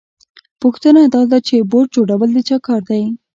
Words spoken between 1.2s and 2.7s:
ده چې بوټ جوړول د چا